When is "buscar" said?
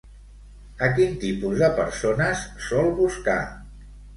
3.03-3.41